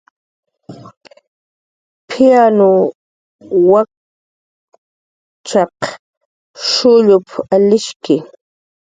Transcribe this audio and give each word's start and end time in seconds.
"P""iryanw 2.07 2.69
wakchan 3.71 5.71
shullup"" 6.69 7.27
alishki" 7.55 8.15